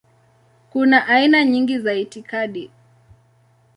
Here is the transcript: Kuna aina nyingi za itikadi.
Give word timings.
Kuna 0.69 1.07
aina 1.07 1.45
nyingi 1.45 1.79
za 1.79 1.93
itikadi. 1.93 2.71